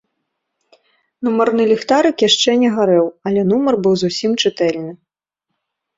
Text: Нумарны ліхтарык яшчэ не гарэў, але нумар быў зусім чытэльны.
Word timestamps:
Нумарны 1.27 1.63
ліхтарык 1.73 2.17
яшчэ 2.29 2.51
не 2.63 2.69
гарэў, 2.77 3.05
але 3.31 3.41
нумар 3.53 3.75
быў 3.85 3.93
зусім 4.05 4.31
чытэльны. 4.45 4.91